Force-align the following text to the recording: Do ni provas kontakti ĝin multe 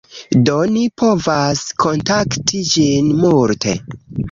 Do 0.45 0.53
ni 0.71 0.85
provas 1.01 1.61
kontakti 1.85 2.65
ĝin 2.73 3.15
multe 3.23 3.79